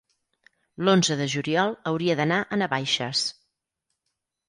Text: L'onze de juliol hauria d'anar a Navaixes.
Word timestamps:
L'onze 0.87 1.17
de 1.19 1.27
juliol 1.35 1.77
hauria 1.91 2.17
d'anar 2.23 2.43
a 2.57 2.61
Navaixes. 2.65 3.25